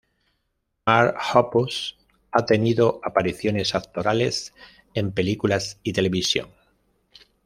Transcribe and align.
Mark 0.87 1.15
Hoppus 1.31 1.95
ha 2.31 2.43
tenido 2.43 2.99
apariciones 3.03 3.75
actorales 3.75 4.51
en 4.95 5.11
películas 5.11 5.77
y 5.83 5.93
televisión. 5.93 6.49